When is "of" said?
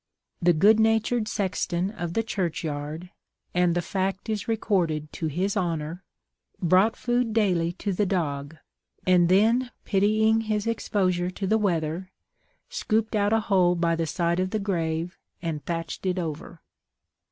1.91-2.15, 14.39-14.49